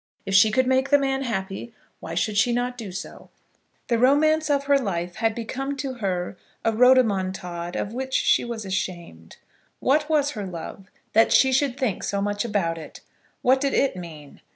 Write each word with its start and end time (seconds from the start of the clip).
If 0.25 0.33
she 0.33 0.49
could 0.49 0.65
make 0.65 0.89
the 0.89 0.97
man 0.97 1.21
happy 1.21 1.75
why 1.99 2.15
should 2.15 2.35
she 2.35 2.51
not 2.51 2.75
do 2.75 2.91
so? 2.91 3.29
The 3.87 3.99
romance 3.99 4.49
of 4.49 4.63
her 4.63 4.79
life 4.79 5.17
had 5.17 5.35
become 5.35 5.77
to 5.77 5.93
her 5.99 6.35
a 6.65 6.71
rhodomontade 6.71 7.75
of 7.75 7.93
which 7.93 8.15
she 8.15 8.43
was 8.43 8.65
ashamed. 8.65 9.37
What 9.79 10.09
was 10.09 10.31
her 10.31 10.47
love, 10.47 10.89
that 11.13 11.31
she 11.31 11.51
should 11.53 11.77
think 11.79 12.01
so 12.01 12.19
much 12.19 12.43
about 12.43 12.79
it? 12.79 13.01
What 13.43 13.61
did 13.61 13.75
it 13.75 13.95
mean? 13.95 14.41